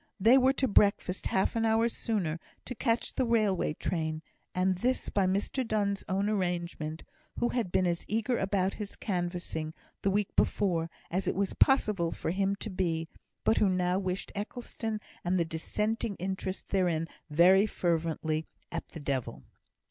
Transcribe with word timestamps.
They 0.19 0.35
were 0.35 0.53
to 0.53 0.67
breakfast 0.67 1.27
half 1.27 1.55
an 1.55 1.63
hour 1.63 1.87
sooner, 1.87 2.39
to 2.65 2.73
catch 2.73 3.13
the 3.13 3.23
railway 3.23 3.75
train; 3.75 4.23
and 4.55 4.79
this 4.79 5.09
by 5.09 5.27
Mr 5.27 5.63
Donne's 5.63 6.03
own 6.09 6.27
arrangement, 6.27 7.03
who 7.37 7.49
had 7.49 7.71
been 7.71 7.85
as 7.85 8.03
eager 8.07 8.39
about 8.39 8.73
his 8.73 8.95
canvassing, 8.95 9.75
the 10.01 10.09
week 10.09 10.35
before, 10.35 10.89
as 11.11 11.27
it 11.27 11.35
was 11.35 11.53
possible 11.53 12.09
for 12.09 12.31
him 12.31 12.55
to 12.55 12.71
be, 12.71 13.09
but 13.43 13.57
who 13.57 13.69
now 13.69 13.99
wished 13.99 14.31
Eccleston 14.33 14.99
and 15.23 15.37
the 15.39 15.45
Dissenting 15.45 16.15
interest 16.15 16.69
therein 16.69 17.07
very 17.29 17.67
fervently 17.67 18.47
at 18.71 18.87
the 18.87 18.99
devil. 18.99 19.43